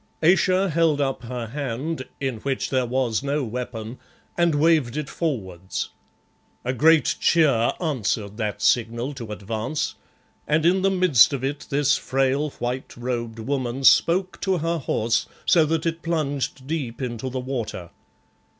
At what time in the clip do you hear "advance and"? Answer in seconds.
9.31-10.65